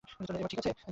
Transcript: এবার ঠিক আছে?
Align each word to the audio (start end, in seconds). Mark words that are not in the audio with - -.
এবার 0.31 0.49
ঠিক 0.51 0.59
আছে? 0.61 0.71